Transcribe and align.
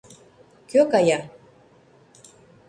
Кӧ 0.69 0.81
кая? 0.91 1.19